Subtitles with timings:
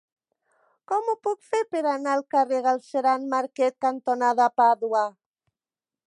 [0.91, 5.05] Com ho puc fer per anar al carrer Galceran Marquet cantonada Pàdua?